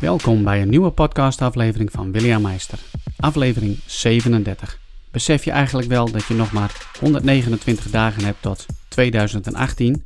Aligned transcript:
Welkom 0.00 0.44
bij 0.44 0.62
een 0.62 0.68
nieuwe 0.68 0.90
podcastaflevering 0.90 1.92
van 1.92 2.12
William 2.12 2.42
Meister. 2.42 2.78
Aflevering 3.16 3.78
37. 3.86 4.78
Besef 5.10 5.44
je 5.44 5.50
eigenlijk 5.50 5.88
wel 5.88 6.10
dat 6.10 6.24
je 6.24 6.34
nog 6.34 6.52
maar 6.52 6.90
129 7.00 7.90
dagen 7.90 8.24
hebt 8.24 8.42
tot 8.42 8.66
2018? 8.88 10.02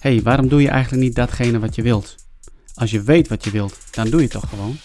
hey, 0.00 0.22
waarom 0.22 0.48
doe 0.48 0.62
je 0.62 0.68
eigenlijk 0.68 1.02
niet 1.02 1.14
datgene 1.14 1.58
wat 1.58 1.74
je 1.74 1.82
wilt? 1.82 2.14
Als 2.74 2.90
je 2.90 3.02
weet 3.02 3.28
wat 3.28 3.44
je 3.44 3.50
wilt, 3.50 3.94
dan 3.94 4.10
doe 4.10 4.20
je 4.20 4.22
het 4.22 4.32
toch 4.32 4.48
gewoon? 4.48 4.76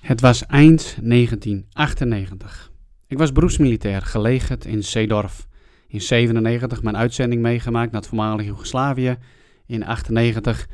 Het 0.00 0.20
was 0.20 0.46
eind 0.46 0.96
1998. 1.00 2.70
Ik 3.06 3.18
was 3.18 3.32
beroepsmilitair, 3.32 4.02
gelegerd 4.02 4.64
in 4.64 4.84
Zeedorf. 4.84 5.46
In 5.88 6.00
97 6.00 6.82
mijn 6.82 6.96
uitzending 6.96 7.42
meegemaakt 7.42 7.92
naar 7.92 8.00
het 8.00 8.10
voormalige 8.10 8.48
Joegoslavië. 8.48 9.16
In 9.66 9.84
98 9.84 10.66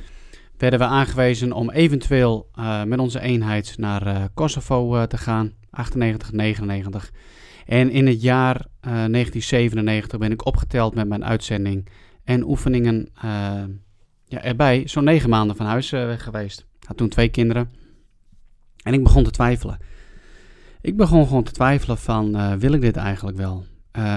werden 0.59 0.79
we 0.79 0.85
aangewezen 0.85 1.53
om 1.53 1.71
eventueel 1.71 2.51
uh, 2.59 2.85
met 2.85 2.99
onze 2.99 3.21
eenheid 3.21 3.75
naar 3.77 4.07
uh, 4.07 4.25
Kosovo 4.35 4.97
uh, 4.97 5.03
te 5.03 5.19
gaan. 5.19 5.53
98, 5.71 6.33
99. 6.33 7.13
En 7.67 7.91
in 7.91 8.07
het 8.07 8.23
jaar 8.23 8.67
1997 8.81 10.19
ben 10.19 10.33
ik 10.33 10.47
opgeteld 10.47 10.95
met 10.95 11.09
mijn 11.09 11.25
uitzending 11.25 11.89
en 12.25 12.45
oefeningen 12.45 13.09
ja, 14.25 14.43
erbij. 14.43 14.83
Zo'n 14.87 15.05
negen 15.05 15.31
maanden 15.31 15.57
van 15.57 15.67
huis 15.67 15.91
weg 15.91 16.23
geweest. 16.23 16.67
Had 16.87 16.97
toen 16.97 17.09
twee 17.09 17.29
kinderen. 17.29 17.71
En 18.83 18.93
ik 18.93 19.03
begon 19.03 19.25
te 19.25 19.31
twijfelen. 19.31 19.79
Ik 20.81 20.97
begon 20.97 21.27
gewoon 21.27 21.43
te 21.43 21.53
twijfelen 21.53 21.99
van, 21.99 22.59
wil 22.59 22.73
ik 22.73 22.81
dit 22.81 22.97
eigenlijk 22.97 23.37
wel? 23.37 23.65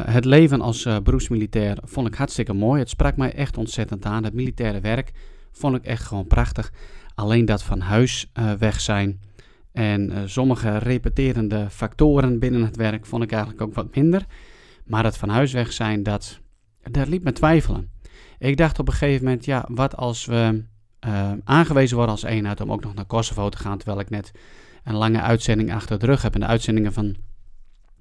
het 0.06 0.26
leven 0.26 0.62
als 0.62 0.88
beroepsmilitair 1.04 1.78
vond 1.84 2.08
ik 2.08 2.14
hartstikke 2.14 2.54
mooi. 2.54 2.80
Het 2.80 2.90
sprak 2.90 3.18
mij 3.18 3.34
echt 3.34 3.58
ontzettend 3.58 4.06
aan. 4.06 4.24
Het 4.24 4.34
militaire 4.34 4.80
werk 4.80 5.12
vond 5.52 5.76
ik 5.76 5.84
echt 5.84 6.04
gewoon 6.04 6.28
prachtig. 6.28 6.72
Alleen 7.16 7.46
dat 7.46 7.64
van 7.64 7.80
huis 7.80 8.32
uh, 8.40 8.52
weg 8.52 8.82
zijn 8.82 9.20
en 9.72 10.12
uh, 10.12 10.18
sommige 10.26 10.78
repeterende 10.78 11.70
factoren 11.70 12.40
binnen 12.40 12.64
het 12.64 12.76
werk 12.76 13.06
vond 13.06 13.24
ik 13.24 13.32
eigenlijk 13.32 13.62
ook 13.62 13.74
wat 13.74 13.96
minder. 13.96 14.26
Maar 14.86 15.04
dat 15.04 15.18
van 15.18 15.30
huis 15.30 15.52
weg 15.52 15.74
zijn, 15.74 16.04
dat, 16.04 16.40
dat 16.92 17.08
liet 17.08 17.24
me 17.24 17.32
twijfelen. 17.32 17.90
Ik 18.40 18.58
dacht 18.58 18.80
op 18.80 18.88
een 18.88 18.94
gegeven 18.94 19.24
moment, 19.24 19.46
ja, 19.46 19.66
wat 19.68 19.96
als 19.96 20.26
we 20.26 20.64
uh, 21.08 21.32
aangewezen 21.44 21.96
worden 21.96 22.16
als 22.16 22.24
eenheid 22.24 22.62
om 22.62 22.72
ook 22.72 22.84
nog 22.84 22.94
naar 22.94 23.06
Kosovo 23.06 23.50
te 23.50 23.58
gaan, 23.58 23.78
terwijl 23.78 24.00
ik 24.00 24.10
net 24.10 24.32
een 24.84 24.96
lange 24.96 25.22
uitzending 25.22 25.74
achter 25.74 26.00
de 26.00 26.06
rug 26.06 26.22
heb. 26.22 26.34
En 26.34 26.40
de 26.40 26.46
uitzendingen 26.46 26.94
van 26.94 27.16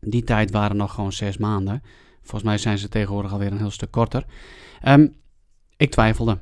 die 0.01 0.25
tijd 0.25 0.51
waren 0.51 0.77
nog 0.77 0.95
gewoon 0.95 1.13
zes 1.13 1.37
maanden. 1.37 1.83
Volgens 2.21 2.43
mij 2.43 2.59
zijn 2.59 2.79
ze 2.79 2.89
tegenwoordig 2.89 3.33
alweer 3.33 3.53
een 3.53 3.59
heel 3.59 3.71
stuk 3.71 3.91
korter. 3.91 4.25
Um, 4.89 5.17
ik 5.77 5.91
twijfelde. 5.91 6.39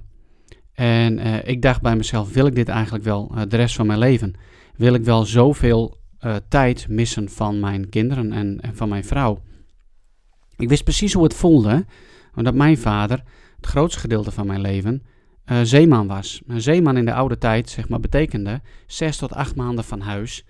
En 0.78 1.18
uh, 1.18 1.44
ik 1.44 1.62
dacht 1.62 1.80
bij 1.80 1.96
mezelf, 1.96 2.32
wil 2.32 2.46
ik 2.46 2.54
dit 2.54 2.68
eigenlijk 2.68 3.04
wel 3.04 3.32
uh, 3.34 3.42
de 3.48 3.56
rest 3.56 3.74
van 3.74 3.86
mijn 3.86 3.98
leven? 3.98 4.34
Wil 4.76 4.94
ik 4.94 5.04
wel 5.04 5.24
zoveel 5.24 5.98
uh, 6.20 6.36
tijd 6.48 6.88
missen 6.88 7.28
van 7.28 7.60
mijn 7.60 7.88
kinderen 7.88 8.32
en, 8.32 8.60
en, 8.60 8.76
van 8.76 8.88
mijn 8.88 9.04
vrouw? 9.04 9.38
Ik 10.56 10.68
wist 10.68 10.84
precies 10.84 11.12
hoe 11.12 11.22
het 11.22 11.34
voelde, 11.34 11.84
omdat 12.34 12.54
mijn 12.54 12.78
vader 12.78 13.22
het 13.56 13.66
grootste 13.66 14.00
gedeelte 14.00 14.30
van 14.30 14.46
mijn 14.46 14.60
leven 14.60 15.02
zeeman 15.62 16.06
was. 16.06 16.42
Een 16.46 16.60
zeeman 16.60 16.96
in 16.96 17.04
de 17.04 17.14
oude 17.14 17.38
tijd, 17.38 17.70
zeg 17.70 17.88
maar, 17.88 18.00
betekende 18.00 18.60
zes 18.86 19.16
tot 19.16 19.32
acht 19.32 19.56
maanden 19.56 19.84
van 19.84 20.00
huis, 20.00 20.44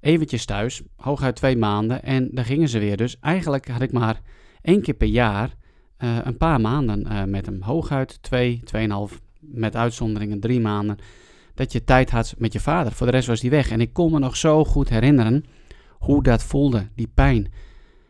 eventjes 0.00 0.44
thuis, 0.44 0.82
hooguit 0.96 1.36
twee 1.36 1.56
maanden 1.56 2.02
en 2.02 2.28
dan 2.32 2.44
gingen 2.44 2.68
ze 2.68 2.78
weer. 2.78 2.96
Dus 2.96 3.18
eigenlijk 3.20 3.68
had 3.68 3.80
ik 3.80 3.92
maar 3.92 4.20
één 4.62 4.82
keer 4.82 4.94
per 4.94 5.08
jaar 5.08 5.54
een 5.98 6.36
paar 6.36 6.60
maanden 6.60 7.30
met 7.30 7.46
hem, 7.46 7.62
hooguit 7.62 8.22
twee, 8.22 8.60
tweeënhalf 8.64 9.22
met 9.52 9.76
uitzonderingen 9.76 10.40
drie 10.40 10.60
maanden, 10.60 10.98
dat 11.54 11.72
je 11.72 11.84
tijd 11.84 12.10
had 12.10 12.34
met 12.38 12.52
je 12.52 12.60
vader. 12.60 12.92
Voor 12.92 13.06
de 13.06 13.12
rest 13.12 13.28
was 13.28 13.40
hij 13.40 13.50
weg. 13.50 13.70
En 13.70 13.80
ik 13.80 13.92
kon 13.92 14.12
me 14.12 14.18
nog 14.18 14.36
zo 14.36 14.64
goed 14.64 14.88
herinneren 14.88 15.44
hoe 15.90 16.22
dat 16.22 16.42
voelde, 16.42 16.88
die 16.94 17.10
pijn. 17.14 17.52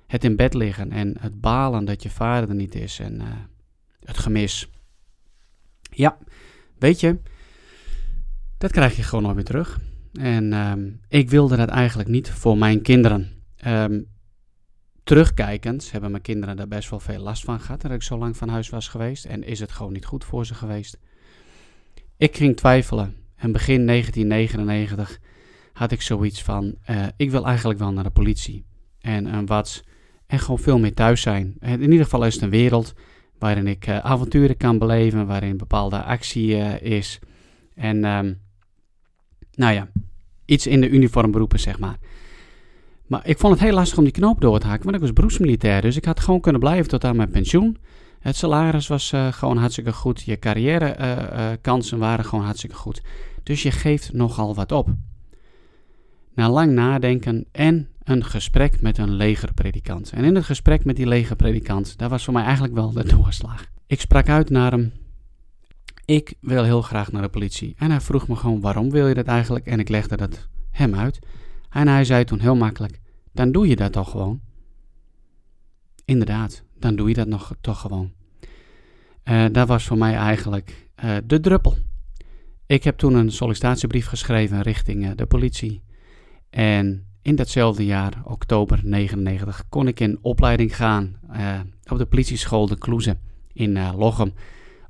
Het 0.06 0.24
in 0.24 0.36
bed 0.36 0.54
liggen 0.54 0.92
en 0.92 1.16
het 1.20 1.40
balen 1.40 1.84
dat 1.84 2.02
je 2.02 2.10
vader 2.10 2.48
er 2.48 2.54
niet 2.54 2.74
is 2.74 2.98
en 2.98 3.14
uh, 3.14 3.26
het 4.04 4.18
gemis. 4.18 4.70
Ja, 5.90 6.18
weet 6.78 7.00
je, 7.00 7.18
dat 8.58 8.70
krijg 8.72 8.96
je 8.96 9.02
gewoon 9.02 9.24
nooit 9.24 9.34
meer 9.34 9.44
terug. 9.44 9.80
En 10.12 10.52
um, 10.52 11.00
ik 11.08 11.30
wilde 11.30 11.56
dat 11.56 11.68
eigenlijk 11.68 12.08
niet 12.08 12.30
voor 12.30 12.58
mijn 12.58 12.82
kinderen. 12.82 13.42
Um, 13.66 14.06
terugkijkend 15.04 15.90
hebben 15.92 16.10
mijn 16.10 16.22
kinderen 16.22 16.56
daar 16.56 16.68
best 16.68 16.90
wel 16.90 17.00
veel 17.00 17.20
last 17.20 17.44
van 17.44 17.60
gehad 17.60 17.80
dat 17.80 17.90
ik 17.90 18.02
zo 18.02 18.18
lang 18.18 18.36
van 18.36 18.48
huis 18.48 18.68
was 18.68 18.88
geweest. 18.88 19.24
En 19.24 19.42
is 19.42 19.60
het 19.60 19.72
gewoon 19.72 19.92
niet 19.92 20.04
goed 20.04 20.24
voor 20.24 20.46
ze 20.46 20.54
geweest. 20.54 20.98
Ik 22.24 22.36
ging 22.36 22.56
twijfelen 22.56 23.14
en 23.36 23.52
begin 23.52 23.86
1999 23.86 25.20
had 25.72 25.92
ik 25.92 26.02
zoiets 26.02 26.42
van: 26.42 26.74
uh, 26.90 27.06
ik 27.16 27.30
wil 27.30 27.46
eigenlijk 27.46 27.78
wel 27.78 27.92
naar 27.92 28.04
de 28.04 28.10
politie. 28.10 28.64
En 29.00 29.26
uh, 29.26 29.38
wat 29.46 29.84
en 30.26 30.38
gewoon 30.38 30.58
veel 30.58 30.78
meer 30.78 30.94
thuis 30.94 31.20
zijn. 31.20 31.56
In 31.60 31.82
ieder 31.82 32.04
geval 32.04 32.24
is 32.24 32.34
het 32.34 32.42
een 32.42 32.50
wereld 32.50 32.94
waarin 33.38 33.66
ik 33.66 33.86
uh, 33.86 33.98
avonturen 33.98 34.56
kan 34.56 34.78
beleven, 34.78 35.26
waarin 35.26 35.56
bepaalde 35.56 36.02
actie 36.02 36.56
is. 36.80 37.18
En 37.74 38.04
um, 38.04 38.40
nou 39.54 39.74
ja, 39.74 39.88
iets 40.44 40.66
in 40.66 40.80
de 40.80 40.88
uniformberoepen, 40.88 41.60
zeg 41.60 41.78
maar. 41.78 41.98
Maar 43.06 43.26
ik 43.26 43.38
vond 43.38 43.52
het 43.52 43.62
heel 43.62 43.74
lastig 43.74 43.98
om 43.98 44.04
die 44.04 44.12
knoop 44.12 44.40
door 44.40 44.58
te 44.58 44.66
haken, 44.66 44.84
want 44.84 44.96
ik 44.96 45.02
was 45.02 45.12
beroepsmilitair. 45.12 45.80
Dus 45.80 45.96
ik 45.96 46.04
had 46.04 46.20
gewoon 46.20 46.40
kunnen 46.40 46.60
blijven 46.60 46.88
tot 46.88 47.04
aan 47.04 47.16
mijn 47.16 47.30
pensioen. 47.30 47.78
Het 48.24 48.36
salaris 48.36 48.86
was 48.86 49.12
uh, 49.12 49.32
gewoon 49.32 49.56
hartstikke 49.56 49.92
goed. 49.92 50.22
Je 50.22 50.38
carrièrekansen 50.38 51.96
uh, 51.96 52.02
uh, 52.02 52.08
waren 52.08 52.24
gewoon 52.24 52.44
hartstikke 52.44 52.76
goed. 52.76 53.02
Dus 53.42 53.62
je 53.62 53.70
geeft 53.70 54.12
nogal 54.12 54.54
wat 54.54 54.72
op. 54.72 54.88
Na 56.34 56.50
lang 56.50 56.72
nadenken 56.72 57.46
en 57.52 57.88
een 58.02 58.24
gesprek 58.24 58.80
met 58.80 58.98
een 58.98 59.14
legerpredikant. 59.14 60.10
En 60.10 60.24
in 60.24 60.34
het 60.34 60.44
gesprek 60.44 60.84
met 60.84 60.96
die 60.96 61.06
legerpredikant, 61.06 61.98
daar 61.98 62.08
was 62.08 62.24
voor 62.24 62.32
mij 62.32 62.42
eigenlijk 62.42 62.74
wel 62.74 62.92
de 62.92 63.04
doorslag. 63.16 63.64
Ik 63.86 64.00
sprak 64.00 64.28
uit 64.28 64.50
naar 64.50 64.70
hem. 64.70 64.92
Ik 66.04 66.34
wil 66.40 66.64
heel 66.64 66.82
graag 66.82 67.12
naar 67.12 67.22
de 67.22 67.28
politie. 67.28 67.74
En 67.78 67.90
hij 67.90 68.00
vroeg 68.00 68.28
me 68.28 68.36
gewoon, 68.36 68.60
waarom 68.60 68.90
wil 68.90 69.08
je 69.08 69.14
dat 69.14 69.26
eigenlijk? 69.26 69.66
En 69.66 69.78
ik 69.80 69.88
legde 69.88 70.16
dat 70.16 70.48
hem 70.70 70.94
uit. 70.94 71.18
En 71.70 71.88
hij 71.88 72.04
zei 72.04 72.24
toen 72.24 72.40
heel 72.40 72.56
makkelijk, 72.56 73.00
dan 73.32 73.52
doe 73.52 73.68
je 73.68 73.76
dat 73.76 73.92
toch 73.92 74.10
gewoon. 74.10 74.40
Inderdaad, 76.04 76.64
dan 76.78 76.96
doe 76.96 77.08
je 77.08 77.14
dat 77.14 77.26
nog 77.26 77.56
toch 77.60 77.80
gewoon. 77.80 78.12
Uh, 79.24 79.44
dat 79.52 79.68
was 79.68 79.84
voor 79.84 79.98
mij 79.98 80.14
eigenlijk 80.14 80.88
uh, 81.04 81.16
de 81.24 81.40
druppel. 81.40 81.76
Ik 82.66 82.84
heb 82.84 82.96
toen 82.96 83.14
een 83.14 83.30
sollicitatiebrief 83.30 84.06
geschreven 84.06 84.62
richting 84.62 85.04
uh, 85.04 85.10
de 85.14 85.26
politie. 85.26 85.82
En 86.50 87.06
in 87.22 87.34
datzelfde 87.34 87.84
jaar, 87.84 88.22
oktober 88.24 88.80
99, 88.82 89.64
kon 89.68 89.88
ik 89.88 90.00
in 90.00 90.18
opleiding 90.22 90.76
gaan 90.76 91.16
op 91.90 91.98
de 91.98 92.06
politieschool 92.06 92.66
De 92.66 92.78
Kloeze 92.78 93.16
in 93.52 93.94
Lochem. 93.96 94.32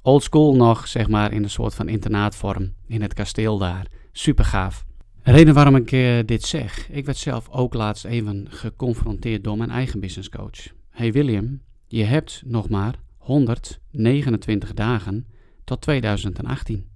Old 0.02 0.22
school 0.22 0.56
nog, 0.56 0.88
zeg 0.88 1.08
maar, 1.08 1.32
in 1.32 1.42
een 1.42 1.50
soort 1.50 1.74
van 1.74 1.88
internaatvorm 1.88 2.72
in 2.86 3.02
het 3.02 3.14
kasteel 3.14 3.58
daar. 3.58 3.86
Super 4.12 4.44
gaaf. 4.44 4.84
reden 5.22 5.54
waarom 5.54 5.76
ik 5.76 5.90
dit 6.26 6.42
zeg, 6.42 6.90
ik 6.90 7.04
werd 7.04 7.18
zelf 7.18 7.48
ook 7.48 7.74
laatst 7.74 8.04
even 8.04 8.46
geconfronteerd 8.48 9.44
door 9.44 9.56
mijn 9.56 9.70
eigen 9.70 10.00
businesscoach. 10.00 10.72
Hey 10.94 11.12
William, 11.12 11.60
je 11.86 12.04
hebt 12.04 12.42
nog 12.46 12.68
maar 12.68 12.94
129 13.16 14.74
dagen 14.74 15.26
tot 15.64 15.80
2018. 15.80 16.88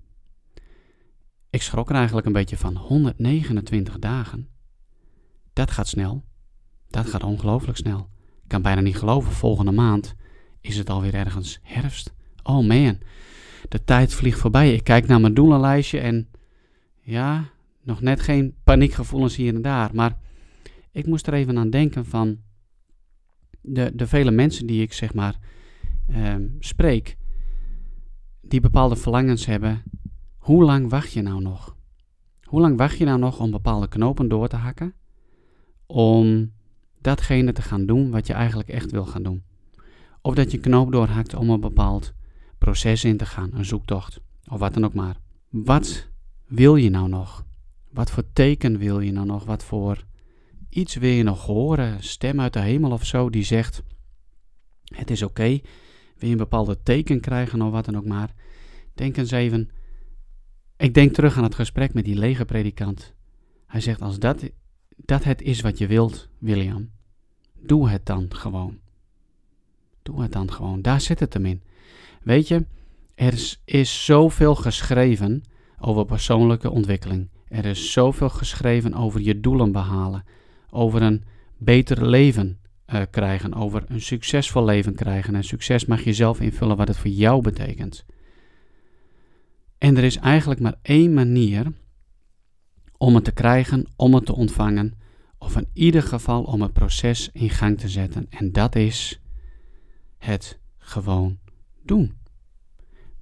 Ik 1.50 1.62
schrok 1.62 1.88
er 1.88 1.94
eigenlijk 1.94 2.26
een 2.26 2.32
beetje 2.32 2.56
van. 2.56 2.76
129 2.76 3.98
dagen. 3.98 4.48
Dat 5.52 5.70
gaat 5.70 5.88
snel. 5.88 6.24
Dat 6.88 7.06
gaat 7.06 7.22
ongelooflijk 7.22 7.78
snel. 7.78 8.08
Ik 8.42 8.48
kan 8.48 8.62
bijna 8.62 8.80
niet 8.80 8.96
geloven. 8.96 9.32
Volgende 9.32 9.72
maand 9.72 10.14
is 10.60 10.76
het 10.76 10.90
alweer 10.90 11.14
ergens 11.14 11.58
herfst. 11.62 12.14
Oh 12.42 12.66
man, 12.66 12.98
de 13.68 13.84
tijd 13.84 14.14
vliegt 14.14 14.38
voorbij. 14.38 14.74
Ik 14.74 14.84
kijk 14.84 15.06
naar 15.06 15.20
mijn 15.20 15.34
doelenlijstje 15.34 16.00
en 16.00 16.28
ja, 17.00 17.50
nog 17.82 18.00
net 18.00 18.20
geen 18.20 18.54
paniekgevoelens 18.64 19.36
hier 19.36 19.54
en 19.54 19.62
daar. 19.62 19.90
Maar 19.94 20.18
ik 20.92 21.06
moest 21.06 21.26
er 21.26 21.34
even 21.34 21.58
aan 21.58 21.70
denken 21.70 22.06
van 22.06 22.46
de, 23.68 23.92
de 23.94 24.06
vele 24.06 24.30
mensen 24.30 24.66
die 24.66 24.82
ik 24.82 24.92
zeg 24.92 25.14
maar 25.14 25.38
um, 26.14 26.56
spreek, 26.58 27.16
die 28.40 28.60
bepaalde 28.60 28.96
verlangens 28.96 29.46
hebben, 29.46 29.82
hoe 30.36 30.64
lang 30.64 30.90
wacht 30.90 31.12
je 31.12 31.22
nou 31.22 31.40
nog? 31.40 31.76
Hoe 32.42 32.60
lang 32.60 32.76
wacht 32.76 32.98
je 32.98 33.04
nou 33.04 33.18
nog 33.18 33.40
om 33.40 33.50
bepaalde 33.50 33.88
knopen 33.88 34.28
door 34.28 34.48
te 34.48 34.56
hakken? 34.56 34.94
Om 35.86 36.52
datgene 37.00 37.52
te 37.52 37.62
gaan 37.62 37.86
doen 37.86 38.10
wat 38.10 38.26
je 38.26 38.32
eigenlijk 38.32 38.68
echt 38.68 38.90
wil 38.90 39.06
gaan 39.06 39.22
doen. 39.22 39.42
Of 40.22 40.34
dat 40.34 40.50
je 40.50 40.58
knoop 40.58 40.92
doorhakt 40.92 41.34
om 41.34 41.50
een 41.50 41.60
bepaald 41.60 42.12
proces 42.58 43.04
in 43.04 43.16
te 43.16 43.26
gaan, 43.26 43.50
een 43.54 43.64
zoektocht, 43.64 44.20
of 44.50 44.58
wat 44.58 44.74
dan 44.74 44.84
ook 44.84 44.94
maar. 44.94 45.16
Wat 45.48 46.08
wil 46.46 46.76
je 46.76 46.90
nou 46.90 47.08
nog? 47.08 47.46
Wat 47.90 48.10
voor 48.10 48.24
teken 48.32 48.78
wil 48.78 49.00
je 49.00 49.12
nou 49.12 49.26
nog? 49.26 49.44
Wat 49.44 49.64
voor 49.64 50.04
iets 50.68 50.94
wil 50.94 51.10
je 51.10 51.22
nog 51.22 51.46
horen? 51.46 52.02
Stem 52.02 52.40
uit 52.40 52.52
de 52.52 52.60
hemel 52.60 52.90
of 52.90 53.04
zo 53.04 53.30
die 53.30 53.44
zegt: 53.44 53.82
Het 54.84 55.10
is 55.10 55.22
oké, 55.22 55.48
wil 56.16 56.28
je 56.28 56.30
een 56.30 56.36
bepaalde 56.36 56.82
teken 56.82 57.20
krijgen 57.20 57.62
of 57.62 57.70
wat 57.70 57.84
dan 57.84 57.96
ook 57.96 58.06
maar, 58.06 58.34
denk 58.94 59.16
eens 59.16 59.30
even, 59.30 59.70
Ik 60.76 60.94
denk 60.94 61.14
terug 61.14 61.36
aan 61.36 61.42
het 61.42 61.54
gesprek 61.54 61.94
met 61.94 62.04
die 62.04 62.18
lege 62.18 62.44
predikant. 62.44 63.14
Hij 63.66 63.80
zegt: 63.80 64.02
Als 64.02 64.18
dat, 64.18 64.50
dat 64.96 65.24
het 65.24 65.42
is 65.42 65.60
wat 65.60 65.78
je 65.78 65.86
wilt, 65.86 66.28
William, 66.38 66.90
doe 67.54 67.88
het 67.88 68.06
dan 68.06 68.26
gewoon. 68.28 68.78
Doe 70.02 70.22
het 70.22 70.32
dan 70.32 70.52
gewoon. 70.52 70.82
Daar 70.82 71.00
zit 71.00 71.20
het 71.20 71.32
hem 71.32 71.46
in. 71.46 71.62
Weet 72.22 72.48
je, 72.48 72.66
er 73.14 73.32
is, 73.32 73.62
is 73.64 74.04
zoveel 74.04 74.54
geschreven 74.54 75.42
over 75.78 76.04
persoonlijke 76.04 76.70
ontwikkeling. 76.70 77.28
Er 77.48 77.64
is 77.64 77.92
zoveel 77.92 78.28
geschreven 78.28 78.94
over 78.94 79.20
je 79.20 79.40
doelen 79.40 79.72
behalen, 79.72 80.24
over 80.70 81.02
een 81.02 81.24
beter 81.56 82.06
leven 82.06 82.58
uh, 82.94 83.02
krijgen, 83.10 83.54
over 83.54 83.84
een 83.88 84.00
succesvol 84.00 84.64
leven 84.64 84.94
krijgen. 84.94 85.34
En 85.34 85.44
succes 85.44 85.84
mag 85.84 86.04
je 86.04 86.12
zelf 86.12 86.40
invullen 86.40 86.76
wat 86.76 86.88
het 86.88 86.96
voor 86.96 87.10
jou 87.10 87.42
betekent. 87.42 88.04
En 89.78 89.96
er 89.96 90.04
is 90.04 90.16
eigenlijk 90.16 90.60
maar 90.60 90.78
één 90.82 91.14
manier 91.14 91.72
om 92.96 93.14
het 93.14 93.24
te 93.24 93.32
krijgen, 93.32 93.86
om 93.96 94.14
het 94.14 94.26
te 94.26 94.34
ontvangen, 94.34 94.94
of 95.38 95.56
in 95.56 95.68
ieder 95.72 96.02
geval 96.02 96.42
om 96.42 96.62
het 96.62 96.72
proces 96.72 97.30
in 97.32 97.50
gang 97.50 97.78
te 97.78 97.88
zetten. 97.88 98.26
En 98.30 98.52
dat 98.52 98.76
is 98.76 99.20
het 100.18 100.58
gewoon 100.78 101.38
doen. 101.82 102.16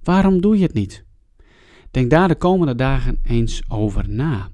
Waarom 0.03 0.41
doe 0.41 0.57
je 0.57 0.63
het 0.63 0.73
niet? 0.73 1.05
Denk 1.91 2.09
daar 2.09 2.27
de 2.27 2.35
komende 2.35 2.75
dagen 2.75 3.19
eens 3.23 3.61
over 3.67 4.09
na. 4.09 4.49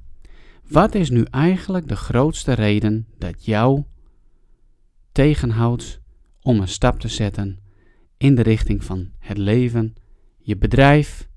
Wat 0.69 0.95
is 0.95 1.09
nu 1.09 1.23
eigenlijk 1.23 1.87
de 1.87 1.95
grootste 1.95 2.53
reden 2.53 3.07
dat 3.17 3.45
jou 3.45 3.83
tegenhoudt 5.11 6.01
om 6.41 6.59
een 6.59 6.67
stap 6.67 6.99
te 6.99 7.07
zetten 7.07 7.59
in 8.17 8.35
de 8.35 8.41
richting 8.41 8.83
van 8.83 9.11
het 9.19 9.37
leven, 9.37 9.95
je 10.37 10.57
bedrijf, 10.57 11.29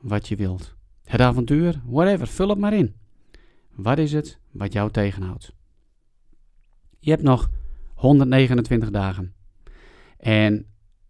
wat 0.00 0.28
je 0.28 0.36
wilt. 0.36 0.74
Het 1.04 1.20
avontuur, 1.20 1.80
whatever, 1.84 2.26
vul 2.26 2.48
het 2.48 2.58
maar 2.58 2.72
in. 2.72 2.94
Wat 3.74 3.98
is 3.98 4.12
het 4.12 4.38
wat 4.50 4.72
jou 4.72 4.90
tegenhoudt? 4.90 5.52
Je 6.98 7.10
hebt 7.10 7.22
nog 7.22 7.50
129 7.94 8.90
dagen. 8.90 9.34
En 10.18 10.66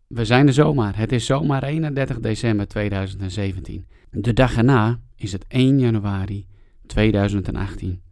we 0.06 0.24
zijn 0.24 0.46
er 0.46 0.52
zomaar. 0.52 0.96
Het 0.96 1.12
is 1.12 1.26
zomaar 1.26 1.62
31 1.62 2.20
december 2.20 2.68
2017. 2.68 3.86
De 4.10 4.32
dag 4.32 4.56
erna 4.56 5.00
is 5.16 5.32
het 5.32 5.44
1 5.48 5.78
januari 5.78 6.46
2018. 6.86 8.02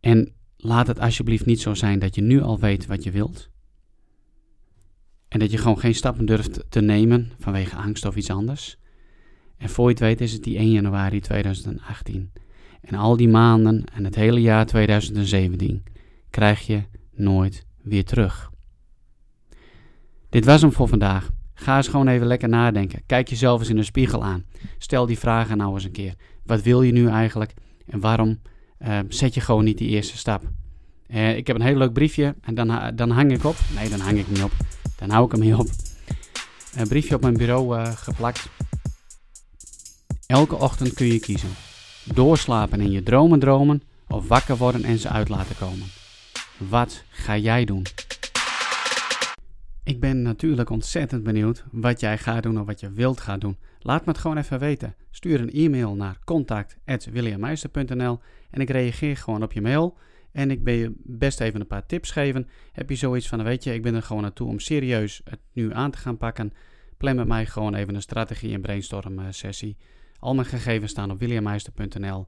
En 0.00 0.32
laat 0.56 0.86
het 0.86 1.00
alsjeblieft 1.00 1.46
niet 1.46 1.60
zo 1.60 1.74
zijn 1.74 1.98
dat 1.98 2.14
je 2.14 2.22
nu 2.22 2.40
al 2.40 2.58
weet 2.58 2.86
wat 2.86 3.04
je 3.04 3.10
wilt. 3.10 3.50
En 5.28 5.38
dat 5.38 5.50
je 5.50 5.58
gewoon 5.58 5.78
geen 5.78 5.94
stappen 5.94 6.26
durft 6.26 6.64
te 6.68 6.80
nemen 6.80 7.32
vanwege 7.38 7.76
angst 7.76 8.04
of 8.04 8.16
iets 8.16 8.30
anders. 8.30 8.78
En 9.56 9.68
voor 9.68 9.84
je 9.84 9.90
het 9.90 10.00
weet 10.00 10.20
is 10.20 10.32
het 10.32 10.42
die 10.42 10.56
1 10.56 10.70
januari 10.70 11.20
2018. 11.20 12.32
En 12.80 12.94
al 12.94 13.16
die 13.16 13.28
maanden 13.28 13.84
en 13.92 14.04
het 14.04 14.14
hele 14.14 14.40
jaar 14.40 14.66
2017 14.66 15.82
krijg 16.30 16.66
je 16.66 16.82
nooit 17.10 17.66
weer 17.82 18.04
terug. 18.04 18.50
Dit 20.28 20.44
was 20.44 20.60
hem 20.60 20.72
voor 20.72 20.88
vandaag. 20.88 21.30
Ga 21.54 21.76
eens 21.76 21.88
gewoon 21.88 22.08
even 22.08 22.26
lekker 22.26 22.48
nadenken. 22.48 23.02
Kijk 23.06 23.28
jezelf 23.28 23.60
eens 23.60 23.68
in 23.68 23.76
de 23.76 23.82
spiegel 23.82 24.24
aan. 24.24 24.44
Stel 24.78 25.06
die 25.06 25.18
vragen 25.18 25.56
nou 25.56 25.74
eens 25.74 25.84
een 25.84 25.92
keer. 25.92 26.14
Wat 26.44 26.62
wil 26.62 26.82
je 26.82 26.92
nu 26.92 27.08
eigenlijk? 27.08 27.54
En 27.86 28.00
waarom 28.00 28.40
uh, 28.86 28.98
zet 29.08 29.34
je 29.34 29.40
gewoon 29.40 29.64
niet 29.64 29.78
die 29.78 29.88
eerste 29.88 30.16
stap? 30.16 30.42
Uh, 31.08 31.36
ik 31.36 31.46
heb 31.46 31.56
een 31.56 31.62
heel 31.62 31.76
leuk 31.76 31.92
briefje 31.92 32.34
en 32.40 32.54
dan, 32.54 32.92
dan 32.94 33.10
hang 33.10 33.32
ik 33.32 33.44
op. 33.44 33.56
Nee, 33.74 33.88
dan 33.88 34.00
hang 34.00 34.18
ik 34.18 34.28
niet 34.28 34.42
op. 34.42 34.52
Dan 34.96 35.10
hou 35.10 35.24
ik 35.24 35.32
hem 35.32 35.40
hier 35.40 35.58
op. 35.58 35.68
Een 36.74 36.88
briefje 36.88 37.14
op 37.14 37.20
mijn 37.20 37.36
bureau 37.36 37.78
uh, 37.78 37.92
geplakt. 37.96 38.48
Elke 40.26 40.56
ochtend 40.56 40.94
kun 40.94 41.06
je 41.06 41.20
kiezen. 41.20 41.50
Doorslapen 42.04 42.80
en 42.80 42.90
je 42.90 43.02
dromen 43.02 43.38
dromen 43.38 43.82
of 44.08 44.28
wakker 44.28 44.56
worden 44.56 44.84
en 44.84 44.98
ze 44.98 45.08
uit 45.08 45.28
laten 45.28 45.56
komen. 45.56 45.86
Wat 46.56 47.04
ga 47.10 47.36
jij 47.36 47.64
doen? 47.64 47.86
Ik 49.84 50.00
ben 50.00 50.22
natuurlijk 50.22 50.70
ontzettend 50.70 51.22
benieuwd 51.22 51.64
wat 51.70 52.00
jij 52.00 52.18
gaat 52.18 52.42
doen 52.42 52.60
of 52.60 52.66
wat 52.66 52.80
je 52.80 52.92
wilt 52.92 53.20
gaan 53.20 53.38
doen. 53.38 53.56
Laat 53.80 54.04
me 54.04 54.12
het 54.12 54.20
gewoon 54.20 54.36
even 54.36 54.58
weten. 54.58 54.94
Stuur 55.10 55.40
een 55.40 55.52
e-mail 55.52 55.94
naar 55.94 56.18
contact.williammeister.nl 56.24 58.20
en 58.50 58.60
ik 58.60 58.70
reageer 58.70 59.16
gewoon 59.16 59.42
op 59.42 59.52
je 59.52 59.60
mail. 59.60 59.96
En 60.32 60.50
ik 60.50 60.64
ben 60.64 60.74
je 60.74 60.92
best 60.96 61.40
even 61.40 61.60
een 61.60 61.66
paar 61.66 61.86
tips 61.86 62.10
geven. 62.10 62.48
Heb 62.72 62.90
je 62.90 62.96
zoiets 62.96 63.28
van, 63.28 63.42
weet 63.42 63.64
je, 63.64 63.74
ik 63.74 63.82
ben 63.82 63.94
er 63.94 64.02
gewoon 64.02 64.22
naartoe 64.22 64.48
om 64.48 64.58
serieus 64.58 65.20
het 65.24 65.40
nu 65.52 65.72
aan 65.72 65.90
te 65.90 65.98
gaan 65.98 66.16
pakken. 66.16 66.52
Plan 66.96 67.16
met 67.16 67.28
mij 67.28 67.46
gewoon 67.46 67.74
even 67.74 67.94
een 67.94 68.02
strategie- 68.02 68.54
en 68.54 68.60
brainstorm 68.60 69.18
eh, 69.18 69.24
sessie. 69.30 69.76
Al 70.18 70.34
mijn 70.34 70.46
gegevens 70.46 70.90
staan 70.90 71.10
op 71.10 71.18
williammeister.nl. 71.18 72.26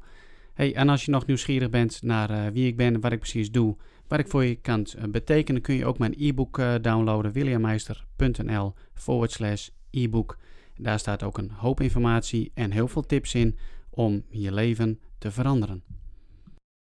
Hey, 0.54 0.74
en 0.74 0.88
als 0.88 1.04
je 1.04 1.10
nog 1.10 1.26
nieuwsgierig 1.26 1.70
bent 1.70 2.02
naar 2.02 2.30
uh, 2.30 2.46
wie 2.52 2.66
ik 2.66 2.76
ben, 2.76 3.00
wat 3.00 3.12
ik 3.12 3.18
precies 3.18 3.50
doe, 3.50 3.76
wat 4.16 4.24
ik 4.24 4.30
voor 4.30 4.44
je 4.44 4.54
kan 4.54 4.86
uh, 4.96 5.04
betekenen, 5.04 5.62
kun 5.62 5.74
je 5.74 5.86
ook 5.86 5.98
mijn 5.98 6.14
e-book 6.18 6.58
uh, 6.58 6.74
downloaden, 6.80 7.32
williammeister.nl 7.32 8.74
forward 8.92 9.32
slash 9.32 9.68
e-book. 9.90 10.38
Daar 10.76 10.98
staat 10.98 11.22
ook 11.22 11.38
een 11.38 11.50
hoop 11.50 11.80
informatie 11.80 12.50
en 12.54 12.70
heel 12.70 12.88
veel 12.88 13.02
tips 13.02 13.34
in 13.34 13.58
om 13.90 14.24
je 14.28 14.52
leven 14.52 15.00
te 15.18 15.30
veranderen. 15.30 15.82